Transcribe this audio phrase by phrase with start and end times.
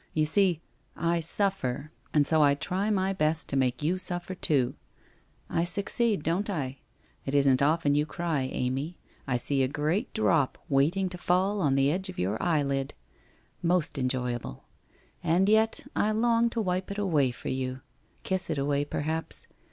[0.15, 0.63] You see,
[0.95, 4.73] I suffer, and so I try my best to make you suffer, too.
[5.47, 6.79] I succeed, don't I?
[7.23, 8.97] It isn't often you cry, Amy.
[9.27, 12.93] I see a great drop waiting to fall on the edge of the eylid!
[13.61, 14.61] Most en joyable!
[15.23, 17.81] And yet I long to wipe it away for you—
[18.23, 19.45] kiss it away, perhaps?